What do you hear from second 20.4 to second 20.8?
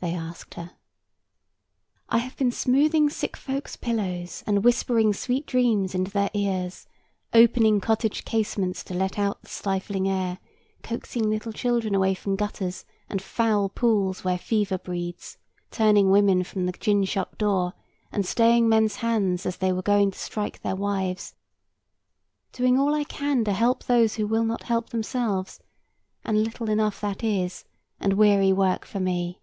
their